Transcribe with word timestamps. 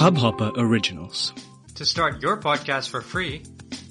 Hubhopper 0.00 0.46
Originals. 0.56 1.22
To 1.78 1.84
start 1.84 2.22
your 2.22 2.36
podcast 2.38 2.88
for 2.88 3.00
free, 3.02 3.42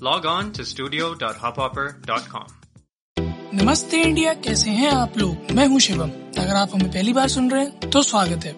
log 0.02 0.24
on 0.26 0.48
to 0.54 0.64
studio.hubhopper.com. 0.70 2.48
नमस्ते 3.54 4.02
India 4.04 4.34
कैसे 4.48 4.70
हैं 4.70 4.92
आप 4.92 5.18
लोग? 5.18 5.52
मैं 5.52 5.68
हूँ 5.68 5.80
शिवम। 5.80 6.10
अगर 6.38 6.56
आप 6.56 6.70
हमें 6.74 6.90
पहली 6.92 7.14
बार 7.14 7.28
सुन 7.28 7.52
रहे 7.52 7.66
हैं 7.66 7.90
तो 7.90 8.02
स्वागत 8.04 8.46
है। 8.46 8.56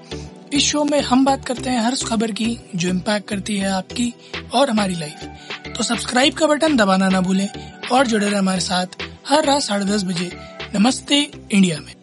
इस 0.54 0.64
शो 0.64 0.84
में 0.84 1.02
हम 1.02 1.26
बात 1.26 1.46
करते 1.46 1.70
हैं 1.70 1.82
हर 1.86 1.94
उस 1.94 2.04
खबर 2.10 2.32
की 2.32 2.48
जो 2.76 2.90
इम्पैक्ट 2.90 3.28
करती 3.30 3.58
है 3.58 3.72
आपकी 3.72 4.14
और 4.54 4.70
हमारी 4.70 4.96
लाइफ 4.96 5.74
तो 5.78 5.84
सब्सक्राइब 5.84 6.34
का 6.34 6.48
बटन 6.48 6.78
दबाना 6.78 7.10
ना 7.10 7.22
भूलें 7.22 7.48
और 7.92 8.08
जुड़े 8.08 8.26
रहे 8.26 8.40
हमारे 8.40 8.62
साथ 8.62 8.88
हर 9.30 9.46
रात 9.46 9.62
साढ़े 9.62 9.86
दस 9.86 10.04
बजे 10.04 10.32
नमस्ते 10.76 11.22
इंडिया 11.52 11.80
में। 11.80 11.94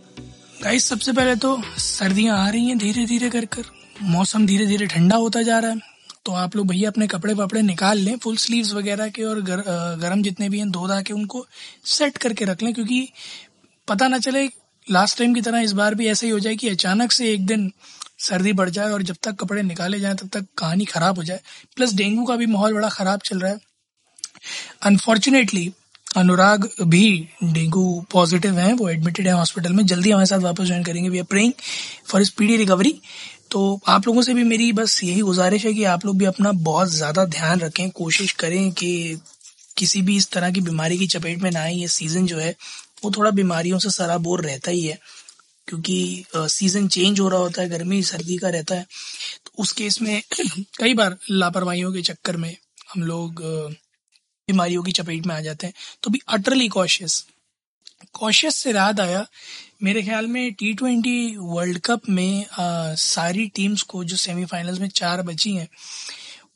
गाइस 0.64 0.88
सबसे 0.88 1.12
पहले 1.12 1.36
तो 1.36 1.56
सर्दियाँ 1.78 2.38
आ 2.38 2.48
रही 2.48 2.66
हैं 2.66 2.78
धीरे 2.78 3.06
धीरे 3.06 3.30
कर 3.30 3.44
कर 3.56 3.77
मौसम 4.02 4.46
धीरे 4.46 4.66
धीरे 4.66 4.86
ठंडा 4.86 5.16
होता 5.16 5.42
जा 5.42 5.58
रहा 5.58 5.70
है 5.70 5.96
तो 6.24 6.32
आप 6.32 6.56
लोग 6.56 6.66
भैया 6.66 6.90
अपने 6.90 7.06
कपड़े 7.06 7.34
वपड़े 7.34 7.62
निकाल 7.62 7.98
लें 7.98 8.16
फुल 8.16 8.36
स्लीव्स 8.36 8.72
वगैरह 8.72 9.08
के 9.08 9.22
और 9.22 9.40
गर, 9.40 9.62
गर्म 10.00 10.22
जितने 10.22 10.48
भी 10.48 10.58
हैं 10.58 10.70
धो 10.70 10.88
धा 10.88 11.00
के 11.02 11.12
उनको 11.12 11.46
सेट 11.84 12.18
करके 12.18 12.44
रख 12.44 12.62
लें 12.62 12.74
क्योंकि 12.74 13.08
पता 13.88 14.08
ना 14.08 14.18
चले 14.18 14.48
लास्ट 14.90 15.18
टाइम 15.18 15.34
की 15.34 15.40
तरह 15.40 15.60
इस 15.60 15.72
बार 15.72 15.94
भी 15.94 16.06
ऐसा 16.06 16.26
ही 16.26 16.32
हो 16.32 16.38
जाए 16.38 16.56
कि 16.56 16.68
अचानक 16.68 17.12
से 17.12 17.32
एक 17.32 17.46
दिन 17.46 17.72
सर्दी 18.18 18.52
बढ़ 18.52 18.70
जाए 18.70 18.90
और 18.90 19.02
जब 19.02 19.16
तक 19.22 19.32
कपड़े 19.32 19.62
निकाले 19.62 20.00
जाए 20.00 20.14
तब 20.14 20.28
तक 20.28 20.46
कहानी 20.58 20.84
खराब 20.84 21.16
हो 21.16 21.24
जाए। 21.24 21.40
प्लस 21.76 21.92
डेंगू 21.94 22.24
का 22.24 22.36
भी 22.36 22.46
माहौल 22.46 22.74
बड़ा 22.74 22.88
खराब 22.88 23.20
चल 23.24 23.38
रहा 23.38 23.52
है। 23.52 23.60
अनफॉर्चुनेटली 24.82 25.72
अनुराग 26.16 26.68
भी 26.82 27.28
डेंगू 27.44 28.06
पॉजिटिव 28.12 28.58
हैं 28.58 28.72
वो 28.72 28.88
एडमिटेड 28.88 29.26
है 29.26 29.32
हॉस्पिटल 29.32 29.72
में 29.72 29.86
जल्दी 29.86 30.10
हमारे 30.10 30.26
साथ 30.26 30.38
वापस 30.38 30.64
ज्वाइन 30.64 30.84
करेंगे। 30.84 31.10
We 31.10 31.18
are 31.18 31.24
praying 31.24 31.52
for 32.06 32.24
speedy 32.24 32.56
recovery 32.56 33.00
तो 33.50 33.80
आप 33.88 34.06
लोगों 34.06 34.22
से 34.22 34.34
भी 34.34 34.42
मेरी 34.44 34.72
बस 34.72 35.02
यही 35.04 35.20
गुजारिश 35.20 35.64
है 35.66 35.72
कि 35.74 35.84
आप 35.84 36.04
लोग 36.06 36.18
भी 36.18 36.24
अपना 36.24 36.52
बहुत 36.52 36.88
ज़्यादा 36.88 37.24
ध्यान 37.24 37.60
रखें, 37.60 37.90
कोशिश 37.90 38.32
करें 38.32 38.72
कि 38.72 39.20
किसी 39.76 40.02
भी 40.02 40.16
इस 40.16 40.30
तरह 40.30 40.50
की 40.50 40.60
बीमारी 40.60 40.98
की 40.98 41.06
चपेट 41.06 41.38
में 41.38 41.50
ना 41.50 41.60
आए। 41.60 41.74
ये 41.74 41.88
सीज़न 41.88 42.26
जो 42.26 42.38
है, 42.38 42.54
वो 43.04 43.10
थोड़ा 43.10 43.30
बीमारियों 43.30 43.78
से 43.78 43.90
सराबोर 43.90 44.44
रहता 44.44 44.70
ही 44.70 44.82
है, 44.82 44.98
क्योंकि 45.68 46.24
सीज़न 46.36 46.88
चेंज 46.88 47.20
हो 47.20 47.28
रहा 47.28 47.40
होता 47.40 47.62
है, 47.62 47.68
गर्मी, 47.68 48.02
सर्दी 48.02 48.36
का 48.36 48.48
रहता 48.48 48.74
है। 48.74 48.86
तो 49.44 49.62
उस 49.62 49.72
केस 49.72 50.00
में 50.02 50.22
कई 50.78 50.94
बार 50.94 51.16
लापरवाहियों 51.30 51.92
के 51.92 52.02
चक्कर 52.02 52.36
में 52.36 52.56
हम 52.94 53.02
लोग 53.02 53.42
बीमारियों 54.48 54.82
की 54.82 54.92
चपेट 54.92 55.26
में 55.26 55.34
आ 55.34 55.40
जाते 55.40 55.66
हैं। 55.66 55.74
तो 56.02 56.10
भी 56.10 56.20
अटरली 56.28 56.68
कॉशियस 56.68 57.24
कॉशियस 58.12 58.56
से 58.56 58.70
याद 58.70 59.00
आया 59.00 59.26
मेरे 59.82 60.02
ख्याल 60.02 60.26
में 60.26 60.52
टी 60.52 60.74
ट्वेंटी 60.74 61.36
वर्ल्ड 61.38 61.78
कप 61.78 62.00
में 62.08 62.46
आ, 62.46 62.94
सारी 62.94 63.46
टीम्स 63.46 63.82
को 63.82 64.04
जो 64.04 64.16
सेमीफाइनल्स 64.16 64.80
में 64.80 64.88
चार 64.88 65.22
बची 65.22 65.52
हैं 65.52 65.68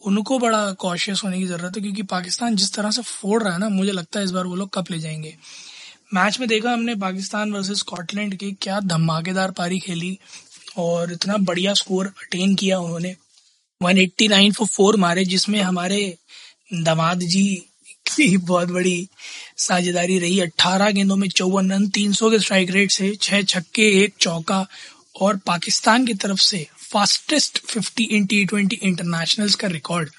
उनको 0.07 0.39
बड़ा 0.39 0.73
कॉशियस 0.73 1.21
होने 1.25 1.39
की 1.39 1.47
ज़रूरत 1.47 1.77
है 1.77 1.83
क्योंकि 1.83 2.03
पाकिस्तान 2.03 2.57
जिस 2.57 2.73
तरह 2.75 2.91
से 2.91 3.03
फोड़ 3.03 3.43
रहा 3.43 3.53
है 3.53 3.59
ना 3.59 3.69
मुझे 3.69 3.93
लगता 3.93 4.19
है 4.19 4.25
इस 4.25 4.31
बार 4.31 4.47
वो 4.47 4.55
लोग 4.55 4.71
कप 4.75 4.91
ले 4.91 4.99
जाएँगे। 4.99 5.37
मैच 6.15 6.41
में 6.41 6.49
देखा 6.49 6.73
हमने 6.73 6.95
पाकिस्तान 6.95 7.53
वर्सेस 7.53 7.79
स्कॉटलैंड 7.79 8.37
की 8.37 8.53
क्या 8.53 8.81
धमाकेदार 8.81 9.51
पारी 9.51 9.81
खेली 9.81 10.19
और 10.77 11.13
इतना 11.13 11.37
बढ़िया 11.37 11.75
स्कोर 11.75 12.07
अटेन 12.07 12.55
किया 12.55 12.79
उन्होंने। 12.79 13.17
189 13.83 14.53
फॉर 14.53 14.69
फोर 14.69 14.97
मारे 14.97 15.25
जिसमें 15.25 15.63
हमारे 15.63 16.19
दमाद 16.75 17.19
जी 17.19 17.69
की 18.17 18.37
बहुत 18.37 18.69
बड़ी 18.69 19.09
साझेदारी 19.57 20.19
रही। 20.19 20.41
अट्ठारह 20.41 20.91
गेंदों 20.91 21.17
में 21.17 21.29
चौवन 21.29 21.73
रन, 21.73 21.89
तीन 21.89 22.13
सौ 22.13 22.31
के 22.31 22.39
स्ट्राइक 22.39 22.71
रेट 22.71 22.91
से, 22.91 23.15
छह 23.23 23.43
छक्के, 23.43 23.89
एक 24.05 24.15
चौका। 24.21 24.67
और 25.21 25.37
पाकिस्तान 25.37 26.07
की 26.07 26.15
तरफ़ 26.15 26.41
से 26.41 26.67
fastest 26.79 27.59
fifty 27.59 28.05
in 28.05 28.27
T 28.27 28.45
twenty 28.45 28.79
internationals 28.83 29.55
का 29.55 29.69
रिकॉर्ड 29.69 30.11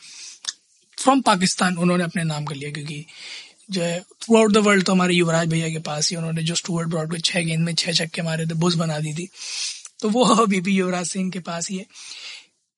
फ्रॉम 0.98 1.22
पाकिस्तान, 1.22 1.78
उन्होंने 1.78 2.04
अपने 2.04 2.24
नाम 2.24 2.46
कर 2.46 2.56
लिया। 2.56 2.72
क्योंकि 2.72 3.06
जो 3.72 3.82
है 3.82 4.00
थ्रू 4.02 4.38
आउट 4.38 4.52
द 4.52 4.58
वर्ल्ड 4.58 4.86
तो 4.86 4.92
हमारे 4.92 5.14
युवराज 5.14 5.48
भैया 5.48 5.70
के 5.70 5.80
पास 5.80 6.10
ही 6.10 6.16
उन्होंने 6.16 6.44
जो 6.44 6.56
स्टूअर्ट 6.56 6.90
ब्रॉड 6.90 7.12
को 7.12 7.18
छह 7.18 7.42
गेंद 7.42 7.66
में 7.66 7.76
छह 7.76 7.92
छक्के 7.92 8.22
मारे 8.22 8.46
थे 8.46 8.54
बुज 8.54 8.76
बना 8.76 9.00
दी 9.00 9.14
थी। 9.14 9.30
तो 10.00 10.10
वो 10.10 10.26
अभी 10.26 10.62
भी 10.62 10.76
युवराज 10.76 11.06
सिंह 11.06 11.32
के 11.32 11.40
पास 11.40 11.70
ही 11.70 11.78
है। 11.78 11.86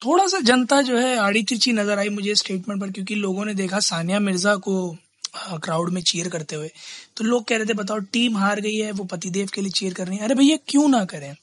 थोड़ा 0.06 0.28
सा 0.28 0.40
जनता 0.40 0.82
जो 0.82 0.98
है, 0.98 1.18
आड़ी 1.18 1.44
तिरछी 1.44 1.72
नज़र 1.72 2.00
आई 2.00 2.10
मुझे 2.10 2.36
स्टेटमेंट 2.36 2.82
पर, 2.82 2.92
क्योंकि 2.92 3.16
लोगों 3.16 3.46
ने 3.46 3.54
देखा 3.54 3.80
सानिया 3.80 4.20
मिर्ज़ा 4.20 4.56
को 4.56 4.98
क्राउड 5.38 5.90
में 5.90 6.02
चीयर 6.02 6.30
करते 6.30 6.56
हुए। 6.56 6.72
तो 7.18 7.24
लोग 7.24 7.48
कह 7.48 7.58
रहे 7.58 7.66
थे, 7.66 7.74
बताओ 7.74 7.98
टीम 7.98 8.38
हार 8.38 8.60
गई 8.60 8.76
है, 8.76 8.92
वो 8.92 9.04
पतिदेव 9.04 9.50
के 9.54 9.62
लिए 9.62 9.72
चीयर 9.72 9.94
कर 9.94 10.08
रही 10.08 10.18
है। 10.18 10.24
अरे 10.24 10.36
भैया, 10.36 10.58
क्यों 10.68 10.88
ना 10.88 11.06
करें? 11.06 11.36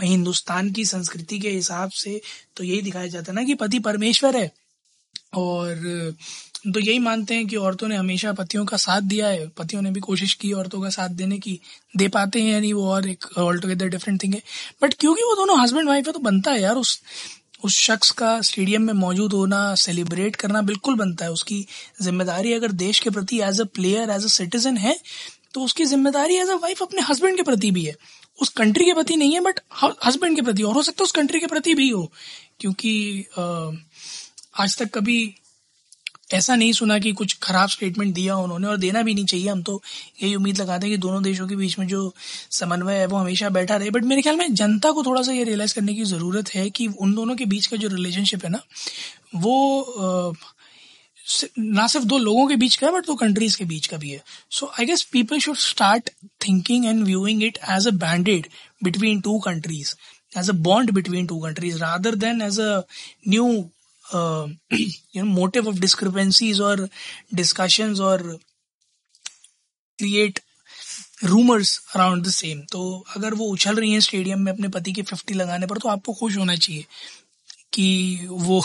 मैं 0.00 0.06
हिंदुस्तान 0.06 0.70
की 0.70 0.84
संस्कृति 0.84 1.38
के 1.38 1.50
हिसाब 1.50 1.90
से 1.90 2.20
तो 2.56 2.64
यही 2.64 2.82
दिखाया 2.82 3.06
जाता 3.06 3.32
है 3.32 3.36
ना 3.36 3.44
कि 3.44 3.54
पति 3.54 3.78
परमेश्वर 3.78 4.36
है। 4.36 4.50
और 5.34 5.74
तो 6.74 6.80
यही 6.80 6.98
मानते 6.98 7.34
हैं 7.34 7.46
कि 7.46 7.56
औरतों 7.56 7.88
ने 7.88 7.96
हमेशा 7.96 8.32
पतियों 8.32 8.64
का 8.64 8.76
साथ 8.76 9.00
दिया 9.00 9.28
है। 9.28 9.48
पतियों 9.48 9.82
ने 9.82 9.90
भी 9.90 10.00
कोशिश 10.00 10.34
की 10.34 10.52
औरतों 10.52 10.80
का 10.82 10.88
साथ 10.88 11.08
देने 11.08 11.38
की। 11.38 11.60
दे 11.96 12.08
पाते 12.08 12.42
हैं, 12.42 12.52
यानी 12.52 12.72
वो 12.72 12.88
और 12.88 13.08
एक 13.08 13.24
ऑल 13.38 13.60
टुगेदर 13.60 13.88
डिफरेंट 13.88 14.22
थिंग 14.22 14.34
है। 14.34 14.42
बट 14.82 14.94
क्योंकि 14.94 15.22
वो 15.22 15.34
दोनों 15.36 15.60
हस्बैंड 15.60 15.88
वाइफ 15.88 16.06
है 16.06 16.12
तो 16.12 16.18
बनता 16.18 16.50
है 16.50 16.60
यार 16.60 16.76
उस 16.76 17.00
उस 17.62 17.78
शख्स 17.78 18.10
का 18.12 18.40
स्टेडियम 18.42 18.82
में 18.82 18.92
मौजूद 18.94 19.32
होना, 19.32 19.74
सेलिब्रेट 19.76 20.36
करना 20.36 20.62
बिल्कुल 20.62 20.94
बनता 20.96 21.24
है। 21.24 21.32
उसकी 21.32 21.66
ज़िम्मेदारी 22.02 22.52
अगर 22.52 22.72
देश 22.78 22.98
के 23.00 23.10
प्रति 23.10 23.40
as 23.42 23.60
a 23.60 23.64
player 23.74 24.10
as 24.10 24.24
a 24.24 24.28
citizen 24.30 24.76
है 24.78 24.96
तो 25.54 25.60
उसकी 25.60 25.84
ज़िम्मेदारी 25.86 26.36
एज 26.36 26.48
अ 26.50 26.54
वाइफ 26.56 26.82
अपने 26.82 27.00
हस्बैंड 27.02 27.36
के 27.36 27.42
प्रति 27.42 27.70
भी 27.70 27.84
है। 27.84 27.94
उस 28.38 28.48
कंट्री 28.50 28.84
के 28.84 28.92
प्रति 28.94 29.16
नहीं 29.16 29.32
है 29.34 29.40
बट 29.42 29.60
हस्बैंड 30.04 30.36
के 30.36 30.42
प्रति, 30.42 30.62
और 30.62 30.74
हो 30.74 30.82
सकता 30.82 31.02
है 31.02 31.04
उस 31.04 31.12
कंट्री 31.12 31.40
के 31.40 31.46
प्रति 31.46 31.74
भी 31.74 31.88
हो, 31.88 32.10
क्योंकि 32.60 33.24
आज 34.56 34.76
तक 34.78 34.90
कभी 34.94 35.18
ऐसा 36.30 36.54
नहीं 36.56 36.72
सुना 36.72 36.98
कि 36.98 37.12
कुछ 37.12 37.36
खराब 37.42 37.68
स्टेटमेंट 37.68 38.14
दिया 38.14 38.36
उन्होंने 38.36 38.66
और 38.66 38.76
देना 38.76 39.02
भी 39.02 39.14
नहीं 39.14 39.24
चाहिए। 39.24 39.48
हम 39.48 39.62
तो 39.62 39.80
यही 40.22 40.34
उम्मीद 40.34 40.60
लगाते 40.60 40.86
हैं 40.86 40.96
कि 40.96 41.00
दोनों 41.00 41.22
देशों 41.22 41.46
के 41.48 41.56
बीच 41.56 41.78
में 41.78 41.86
जो 41.88 42.12
समन्वय 42.50 42.94
है, 42.94 43.06
वो 43.06 43.16
हमेशा 43.16 43.48
बैठा 43.50 43.76
रहे। 43.76 43.90
बट 43.90 44.04
मेरे 44.04 44.22
ख्याल 44.22 44.36
में 44.36 44.54
जनता 44.54 44.90
को 44.90 45.02
थोड़ा 45.04 45.22
सा 45.22 45.32
ये 45.32 45.44
रियलाइज़ 45.44 45.74
करने 45.74 45.94
की 45.94 46.04
ज़रूरत 46.04 46.54
है 46.54 46.68
कि 46.70 46.86
उन 46.88 47.14
दोनों 47.14 47.36
के 47.36 47.44
बीच 47.46 47.66
का 47.66 47.76
जो 47.76 47.88
रिलेशनशिप 47.88 48.44
है 48.44 48.50
ना, 48.50 48.62
वो 49.36 50.34
ना 51.58 51.86
सिर्फ़ 51.86 52.06
दो 52.06 52.16
लोगों 52.18 52.46
के 52.48 52.56
बीच 52.56 52.76
का 52.76 52.86
है 52.86 52.92
बट 52.92 53.06
दो 53.06 53.14
कंट्रीज़ 53.16 53.56
के 53.58 53.64
बीच 53.64 53.86
का 53.86 53.96
भी 53.96 54.10
है। 54.10 54.22
So 54.50 54.66
I 54.78 54.86
guess 54.86 55.02
people 55.12 55.38
should 55.40 55.56
start 55.58 56.10
thinking 56.46 56.86
and 56.86 57.02
viewing 57.04 57.42
it 57.42 57.58
as 57.70 57.86
a 57.88 57.90
banded 57.98 58.46
between 58.84 59.20
two 59.20 59.38
countries 59.40 59.94
as 60.32 60.50
a 60.50 60.52
bond 60.64 60.90
between 60.92 61.26
two 61.26 61.38
countries 61.40 61.78
rather 61.78 62.14
than 62.16 62.42
as 62.42 62.58
a 62.60 62.82
new 63.28 63.46
uh, 64.12 64.46
you 65.14 65.22
know 65.22 65.32
motive 65.40 65.66
of 65.66 65.80
discrepancies 65.80 66.60
or 66.60 66.76
discussions 67.34 68.00
or 68.00 68.18
create 69.98 70.40
rumours 71.24 71.70
around 71.94 72.24
the 72.26 72.30
same 72.30 72.60
तो 72.72 73.04
अगर 73.16 73.34
वो 73.34 73.46
उछल 73.46 73.76
रही 73.76 73.92
हैं 73.92 74.00
stadium 74.00 74.40
में 74.40 74.52
अपने 74.52 74.68
पति 74.68 74.92
के 74.92 75.02
फिफ्टी 75.02 75.34
लगाने 75.34 75.66
पर 75.66 75.78
तो 75.78 75.88
आपको 75.88 76.12
खुश 76.12 76.36
होना 76.36 76.54
चाहिए 76.56 76.84
कि 77.72 78.26
वो 78.30 78.60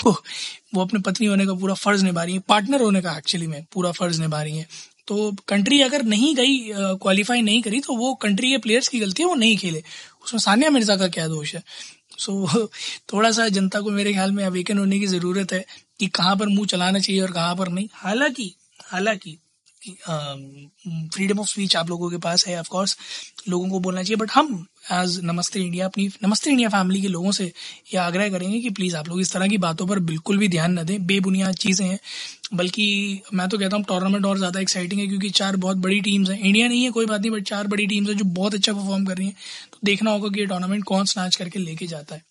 वो 0.76 0.82
अपने 0.82 1.00
पत्नी 1.00 1.28
होने 1.28 1.46
का 1.46 1.54
पूरा 1.54 1.74
फ़र्ज़ 1.74 2.04
निभा 2.06 2.24
रही 2.24 2.34
है। 2.34 2.40
पार्टनर 2.40 2.82
होने 2.82 3.02
का 3.02 3.18
एक्चुअली 3.18 3.48
में 3.48 3.66
पूरा 3.74 3.92
फ़र्ज़ 3.92 4.22
निभा 4.22 4.42
रही 4.44 4.58
है। 4.58 4.68
तो 5.08 5.32
कंट्री 5.48 5.82
अगर 5.82 6.04
नहीं 6.04 6.36
गई 6.36 6.58
क्वालिफाई 6.76 7.42
नहीं 7.42 7.62
करी 7.62 7.80
तो 7.80 7.96
वो 7.98 8.14
कंट्री 8.22 8.52
के 8.52 8.58
प्लेयर्स 8.58 8.88
की 8.88 9.00
गलती 9.00 9.24
है 9.24 9.30
वो 9.30 9.36
नहीं 9.36 9.58
खेले। 9.58 9.84
उसमें 10.26 10.40
सानिया 10.40 10.70
मिर्ज़ा 10.70 10.96
का 10.98 11.08
क्या 11.08 11.28
दोष 11.28 11.56
है? 11.56 11.64
सो 12.18 12.48
so, 12.48 12.68
थोड़ा 13.14 13.32
सा 13.32 13.48
जनता 13.50 13.82
को 13.82 13.92
मेरे 13.92 14.14
ख्याल 14.14 14.32
में 14.32 14.44
अवेकन 14.44 14.78
होने 14.78 15.00
की 15.00 15.08
ज़रूरत 15.08 15.54
है 15.54 15.66
कि 16.00 16.08
कहाँ 16.08 16.36
पर 16.36 16.48
मुँह 16.48 16.66
चलाना 16.66 17.00
चाहिए 17.00 17.22
और 17.22 17.32
कहाँ 17.32 17.56
पर 17.56 17.70
नहीं। 17.70 17.88
हालाँकि 17.94 18.54
हालाँकि 18.84 19.38
फ्रीडम 19.82 21.40
ऑफ़ 21.40 21.48
स्पीच 21.48 21.76
आप 21.76 21.90
लोगों 21.90 22.10
के 22.10 22.18
पास 22.18 22.46
है 22.48 22.60
ऑफ़ 22.60 22.70
कोर्स 22.70 22.98
लोगों 23.50 23.70
को 23.70 23.80
बोलना 23.80 24.04
चाहिए 24.04 24.16
बट 24.16 24.32
हम 24.32 24.66
एज 24.94 25.20
नमस्ते 25.24 25.60
इंडिया 25.60 25.86
अपनी 25.86 26.08
नमस्ते 26.24 26.50
इंडिया 26.52 26.70
फैमिली 26.70 27.02
के 27.02 27.08
लोगों 27.08 27.32
से 27.32 27.52
यह 27.94 28.02
आग्रह 28.02 28.30
करेंगे 28.30 28.60
कि 28.60 28.70
प्लीज़ 28.70 28.96
आप 28.96 29.08
लोग 29.08 29.22
इस 29.22 29.34
तरह 29.34 29.48
की 29.48 29.58
बातों 29.58 29.88
पर 29.88 30.00
बिल्कुल 30.00 30.38
भी 30.38 30.48
ध्यान 30.48 30.80
न 30.80 30.84
दें। 30.84 31.06
बेबुनियाद 31.06 31.56
चीज़ें 31.56 31.86
हैं 31.86 32.00
बल्कि 32.54 33.22
मैं 33.34 33.48
तो 33.50 33.58
कहता 33.58 33.78
हूँ 33.78 33.86
टूर्नामेंट 33.86 34.26
और 34.26 34.38
ज़्यादा 34.38 34.60
एक्साइटिंग 34.60 35.02
है 35.02 35.08
क्योंकि 35.08 35.30
चार 35.30 35.56
बहुत 35.58 35.78
बड़ी 35.78 36.00
टीम्स 36.02 36.30
हैं। 36.30 36.40
इंडिया 36.40 36.68
नहीं 36.68 36.84
है 36.84 36.90
कोई 36.92 37.06
बात 37.06 37.22
नहीं 37.22 37.32
बट 37.32 37.44
चार 37.44 37.68
बड़ी 37.68 37.88
टीम्स 37.88 38.10
हैं 38.10 38.18
जो 38.18 38.26
बहुत 38.26 38.56
अच्छा 38.56 38.74
परफॉर्म 38.74 39.06
कर 39.06 39.18
रही 39.18 39.28
हैं। 39.28 39.36
देखना 39.86 40.12
होगा 40.12 40.30
कि 40.30 40.40
ये 40.40 40.46
टूर्नामेंट 40.46 40.84
कौन 40.84 41.06
स्नैच 41.06 41.36
करके 41.36 41.60
लेके 41.60 41.88
जाता 41.88 42.16
है। 42.16 42.24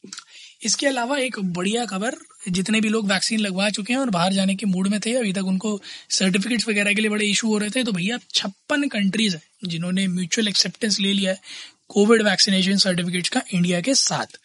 इसके 0.62 0.86
अलावा 0.86 1.18
एक 1.18 1.38
बढ़िया 1.40 1.84
खबर, 1.86 2.16
जितने 2.48 2.80
भी 2.80 2.88
लोग 2.88 3.08
वैक्सीन 3.08 3.40
लगवा 3.40 3.68
चुके 3.70 3.92
हैं 3.92 4.00
और 4.00 4.10
बाहर 4.10 4.32
जाने 4.32 4.54
के 4.54 4.66
मूड 4.66 4.88
में 4.88 4.98
थे, 5.00 5.12
अभी 5.14 5.32
तक 5.32 5.44
उनको 5.44 5.80
सर्टिफिकेट्स 6.10 6.68
वगैरह 6.68 6.94
के 6.94 7.00
लिए 7.00 7.10
बड़े 7.10 7.26
इशू 7.26 7.48
हो 7.48 7.58
रहे 7.58 7.70
थे 7.70 7.84
तो 7.84 7.92
भैया 7.92 8.18
छप्पन 8.34 8.88
कंट्रीज़ 8.88 9.36
हैं 9.36 9.68
जिन्होंने 9.68 10.06
म्यूचुअल 10.08 10.48
एक्सेप्टेंस 10.48 11.00
ले 11.00 11.12
लिया 11.12 11.32
है 11.32 11.40
कोविड 11.88 12.22
वैक्सीनेशन 12.22 12.76
सर्टिफिकेट्स 12.78 13.28
का 13.28 13.42
इंडिया 13.52 13.80
के 13.80 13.94
साथ। 13.94 14.38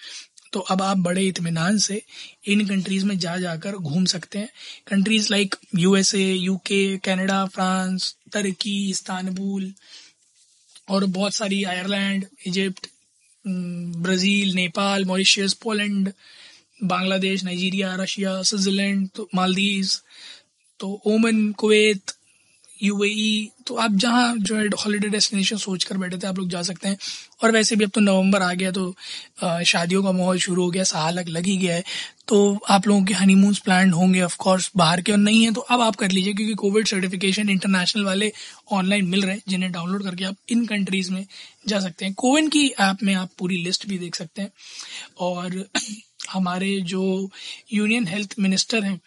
तो 0.53 0.59
अब 0.59 0.81
आप 0.81 0.97
बड़े 0.97 1.23
इतमान 1.23 1.77
से 1.77 2.01
इन 2.47 2.65
कंट्रीज़ 2.67 3.05
में 3.05 3.17
जा 3.19 3.37
जाकर 3.37 3.75
घूम 3.77 4.05
सकते 4.05 4.39
हैं। 4.39 4.49
Countries 4.87 5.27
like 5.31 5.55
USA 5.75 6.23
UK 6.23 6.97
Canada 6.97 7.45
France 7.45 8.15
तुर्की 8.33 8.89
इस्तानबुल 8.89 9.73
और 10.89 11.05
बहुत 11.07 11.33
सारी 11.33 11.63
Ireland 11.65 12.25
Egypt 12.47 12.87
Brazil 13.45 14.53
Nepal 14.55 15.05
Mauritius 15.05 15.53
Poland 15.63 16.11
Bangladesh 16.83 17.43
Nigeria 17.43 17.95
Russia 17.95 18.41
Switzerland 18.41 19.07
तो 19.15 19.27
मालदीव 19.35 19.87
तो 20.79 21.01
ओमन 21.05 21.51
कुवैत 21.51 22.11
यूएई 22.83 23.49
तो 23.67 23.75
आप 23.75 23.91
जहाँ 23.93 24.35
जो 24.37 24.55
है 24.55 24.67
हॉलीडे 24.67 25.07
डेस्टिनेशन 25.09 25.57
सोच 25.57 25.83
कर 25.83 25.97
बैठे 25.97 26.17
थे, 26.17 26.27
आप 26.27 26.37
लोग 26.37 26.49
जा 26.49 26.61
सकते 26.61 26.87
हैं। 26.87 26.97
और 27.43 27.51
वैसे 27.51 27.75
भी 27.75 27.83
अब 27.83 27.89
तो 27.89 28.01
नवंबर 28.01 28.41
आ 28.41 28.53
गया 28.53 28.71
तो 28.71 28.93
शादियों 29.65 30.03
का 30.03 30.11
माहौल 30.11 30.37
शुरू 30.39 30.63
हो 30.63 30.69
गया, 30.71 30.83
साल 30.83 31.19
लग 31.19 31.45
ही 31.45 31.57
गया 31.57 31.75
है। 31.75 31.83
तो 32.27 32.59
आप 32.69 32.87
लोगों 32.87 33.03
के 33.05 33.13
हनीमून 33.13 33.53
प्लान 33.63 33.91
होंगे 33.91 34.21
ऑफ़ 34.21 34.35
कोर्स 34.37 34.69
बाहर 34.77 35.01
के 35.01 35.11
और 35.11 35.17
नहीं 35.17 35.43
है 35.43 35.51
तो 35.51 35.61
अब 35.61 35.81
आप 35.81 35.95
कर 35.95 36.11
लीजिए, 36.11 36.33
क्योंकि 36.33 36.53
कोविड 36.55 36.87
सर्टिफिकेशन 36.87 37.49
इंटरनेशनल 37.49 38.03
वाले 38.03 38.31
ऑनलाइन 38.71 39.05
मिल 39.05 39.21
रहे 39.21 39.35
हैं, 39.35 39.41
जिन्हें 39.47 39.71
डाउनलोड 39.71 40.03
करके 40.03 40.25
आप 40.25 40.35
इन 40.49 40.65
कंट्रीज़ 40.65 41.11
में 41.11 41.25
जा 41.67 41.79
सकते 41.79 42.05
हैं। 42.05 42.13
कोविन 42.13 42.47
की 42.49 42.67
ऐप 42.69 43.03
में 43.03 43.13
आप 43.13 43.29
पूरी 43.39 43.57
लिस्ट 43.63 43.87
भी 43.87 43.97
देख 43.97 44.15
सकते 44.15 44.41
हैं। 44.41 44.51
और 45.19 45.63
हमारे 46.29 46.79
जो 46.81 47.29
यूनियन 47.73 48.07
हेल्थ 48.07 48.35
मिनिस्टर 48.39 48.83
हैं 48.83 48.99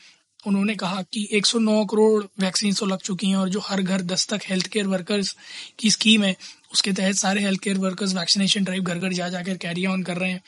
उन्होंने 0.45 0.75
कहा 0.77 1.03
कि 1.13 1.29
109 1.35 1.85
करोड़ 1.91 2.25
वैक्सीन 2.41 2.75
तो 2.75 2.87
लग 2.87 2.99
चुकी 3.01 3.29
हैं 3.29 3.37
और 3.37 3.49
जो 3.49 3.61
हर 3.61 3.83
घर 3.83 4.03
दस्तक 4.05 4.41
हेल्थ 4.47 4.67
केयर 4.69 4.87
वर्कर्स 4.87 5.35
की 5.79 5.91
स्कीम 5.91 6.25
है, 6.25 6.37
उसके 6.73 6.93
तहत 6.93 7.15
सारे 7.17 7.43
health 7.43 7.61
care 7.61 7.79
workers 7.79 8.15
vaccination 8.15 8.65
drive 8.65 8.83
घर 8.83 8.99
घर 8.99 9.13
जा 9.13 9.29
जाकर 9.29 9.57
कैरी 9.57 9.87
ऑन 9.87 10.03
कर 10.03 10.17
रहे 10.17 10.31
हैं 10.31 10.43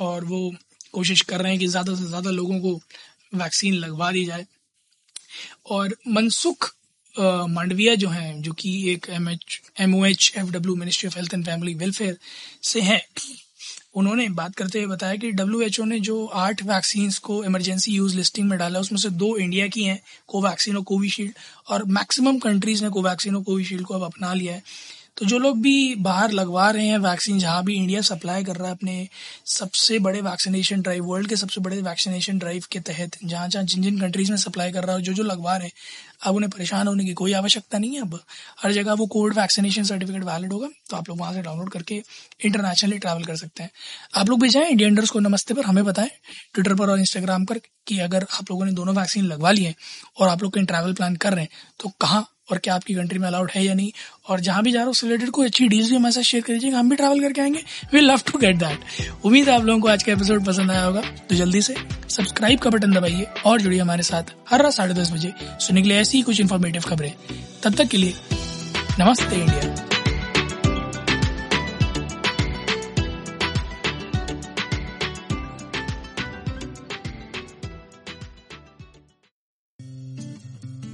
और 0.00 0.24
वो 0.24 0.54
कोशिश 0.92 1.20
कर 1.22 1.40
रहे 1.40 1.52
हैं 1.52 1.60
कि 1.60 1.66
ज़्यादा 1.68 1.94
से 1.94 2.04
ज़्यादा 2.06 2.30
लोगों 2.30 2.60
को 2.60 2.74
वैक्सीन 3.34 3.74
लगवा 3.74 4.10
दी 4.12 4.24
जाए। 4.24 4.46
और 5.70 5.96
मनसुख 6.08 6.72
मांडविया 7.14 7.94
जो 7.94 8.08
हैं, 8.08 8.42
जो 8.42 8.52
कि 8.52 8.70
एक 8.92 9.06
M 9.10 9.28
H 9.28 9.60
M 9.80 9.94
O 9.96 10.04
H 10.06 10.32
F 10.36 10.50
W 10.52 10.74
ministry 10.76 11.08
of 11.08 11.16
health 11.16 11.34
and 11.34 11.44
family 11.46 11.74
welfare 11.74 12.16
से 12.62 12.80
हैं 12.82 13.00
उन्होंने 13.96 14.28
बात 14.28 14.54
करते 14.54 14.78
हुए 14.78 14.94
बताया 14.94 15.16
कि 15.16 15.30
डब्ल्यूएचओ 15.32 15.84
ने 15.84 16.00
जो 16.00 16.26
आठ 16.26 16.62
वैक्सीन 16.62 17.10
को 17.22 17.44
इमरजेंसी 17.44 17.92
यूज़ 17.92 18.16
लिस्टिंग 18.16 18.48
में 18.48 18.58
डाला, 18.58 18.80
उसमें 18.80 18.98
से 18.98 19.10
दो 19.10 19.36
इंडिया 19.36 19.66
की 19.66 19.84
हैं 19.84 20.00
कोवैक्सीन 20.28 20.76
और 20.76 20.82
कोविशील्ड 20.82 21.32
और 21.68 21.84
मैक्सिमम 21.84 22.38
कंट्रीज़ 22.38 22.84
ने 22.84 22.90
कोवैक्सीन 22.90 23.36
और 23.36 23.42
कोविशील्ड 23.42 23.86
को 23.86 23.94
अब 23.94 24.02
अपना 24.02 24.32
लिया 24.34 24.54
है। 24.54 24.62
तो 25.16 25.26
जो 25.26 25.38
लोग 25.38 25.60
भी 25.62 25.94
बाहर 25.96 26.30
लगवा 26.30 26.70
रहे 26.70 26.86
हैं 26.86 26.96
वैक्सीन 26.98 27.38
जहाँ 27.38 27.62
भी 27.64 27.74
इंडिया 27.74 28.00
सप्लाई 28.00 28.44
कर 28.44 28.56
रहा 28.56 28.68
है 28.68 28.74
अपने 28.74 29.08
सबसे 29.46 29.98
बड़े 29.98 30.20
वैक्सीनेशन 30.20 30.80
ड्राइव 30.80 31.04
वर्ल्ड 31.04 31.28
के 31.28 31.36
सबसे 31.36 31.60
बड़े 31.60 31.80
वैक्सीनेशन 31.82 32.38
ड्राइव 32.38 32.64
के 32.72 32.80
तहत, 32.80 33.16
जहाँ 33.24 33.48
जहाँ 33.48 33.64
जिन 33.64 33.82
जिन 33.82 34.00
कंट्रीज़ 34.00 34.30
में 34.30 34.36
सप्लाई 34.38 34.72
कर 34.72 34.84
रहा 34.84 34.96
है, 34.96 35.02
जो 35.02 35.12
जो 35.12 35.22
लगवा 35.22 35.56
रहे 35.56 35.66
हैं, 35.66 35.72
अब 36.22 36.34
उन्हें 36.36 36.50
परेशान 36.50 36.86
होने 36.86 37.04
की 37.04 37.12
कोई 37.14 37.32
आवश्यकता 37.32 37.78
नहीं 37.78 37.94
है। 37.94 38.00
अब 38.02 38.18
हर 38.62 38.72
जगह 38.72 38.92
वो 38.94 39.06
कोविड 39.06 39.34
वैक्सीनेशन 39.38 39.84
सर्टिफिकेट 39.84 40.24
वैलिड 40.24 40.52
होगा 40.52 40.68
तो 40.90 40.96
आप 40.96 41.08
लोग 41.08 41.18
वहाँ 41.20 41.32
से 41.34 41.42
डाउनलोड 41.42 41.70
करके 41.72 42.02
इंटरनेशनली 42.44 42.98
ट्रैवल 42.98 43.24
कर 43.24 43.36
सकते 43.36 43.62
हैं। 43.62 43.70
आप 44.14 44.28
लोग 44.28 44.40
भी 44.42 44.48
जाएँ 44.48 44.68
इंडिया 44.68 44.88
इंडर्स 44.88 45.10
को 45.10 45.20
नमस्ते 45.20 45.54
पर 45.54 45.64
हमें 45.64 45.84
बताएँ 45.84 46.10
ट्विटर 46.54 46.74
पर 46.74 46.90
और 46.90 46.98
इंस्टाग्राम 46.98 47.44
पर, 47.44 47.60
कि 47.86 47.98
अगर 48.00 48.26
आप 48.32 48.50
लोगों 48.50 48.64
ने 48.64 48.72
दोनों 48.72 48.94
वैक्सीन 48.94 49.24
लगवा 49.24 49.50
लिए 49.52 49.74
और 50.20 50.28
आप 50.28 50.42
लोग 50.42 50.52
कहीं 50.54 50.66
ट्रैवल 50.66 50.92
प्लान 50.94 51.16
कर 51.16 51.32
रहे 51.32 51.42
हैं 51.42 51.50
तो 51.80 51.88
कहाँ 52.00 52.26
और 52.50 52.58
क्या 52.58 52.74
आपकी 52.74 52.94
कंट्री 52.94 53.18
में 53.18 53.26
अलाउड 53.28 53.50
है 53.54 53.64
या 53.64 53.74
नहीं? 53.74 53.90
और 54.28 54.40
जहाँ 54.40 54.62
भी 54.62 54.72
जा 54.72 54.78
रहा 54.78 54.86
हूँ 54.86 54.94
रिलेटेड 55.04 55.30
कोई 55.30 55.46
अच्छी 55.46 55.68
डील्स 55.68 55.90
भी 55.90 55.96
हमारे 55.96 56.12
साथ 56.12 56.22
शेयर 56.22 56.42
कर 56.42 56.52
दीजिएगा 56.52 56.78
हम 56.78 56.90
भी 56.90 56.96
ट्रैवल 56.96 57.20
करके 57.20 57.40
आएँगे। 57.40 57.62
We 57.92 58.00
love 58.00 58.20
to 58.26 58.38
get 58.38 58.56
that 58.56 58.78
उम्मीद 59.24 59.48
है 59.48 59.54
आप 59.54 59.64
लोगों 59.64 59.80
को 59.80 59.88
आज 59.88 60.02
का 60.02 60.12
एपिसोड 60.12 60.44
पसंद 60.44 60.70
आया 60.70 60.84
होगा। 60.84 61.00
तो 61.00 61.34
जल्दी 61.34 61.62
से 61.62 61.74
सब्सक्राइब 62.08 62.58
का 62.58 62.70
बटन 62.70 62.92
दबाइए 62.92 63.26
और 63.46 63.60
जुड़िए 63.60 63.80
हमारे 63.80 64.02
साथ 64.02 64.22
हर 64.50 64.62
रात 64.62 64.72
साढ़े 64.72 64.94
दस 64.94 65.12
बजे 65.12 65.32
सुनने 65.42 65.82
के 65.82 65.88
लिए 65.88 65.98
ऐसी 65.98 66.16
ही 66.18 66.22
कुछ 66.22 66.40
इन्फॉर्मेटिव 66.40 66.82
खबरें। 66.82 67.12
तब 67.62 67.74
तक 67.74 67.84
के 67.84 67.96
लिए 67.96 68.14
नमस्ते 69.00 69.36
इंडिया। 69.36 69.85